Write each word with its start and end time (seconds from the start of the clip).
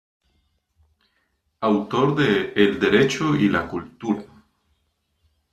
Autor 1.59 2.15
de 2.15 2.53
El 2.55 2.79
Derecho 2.79 3.35
y 3.35 3.49
la 3.49 3.67
Cultura. 3.67 4.25